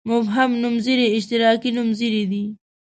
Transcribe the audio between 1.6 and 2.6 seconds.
نومځري دي.